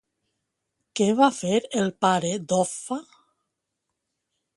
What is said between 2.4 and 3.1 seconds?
d'Offa?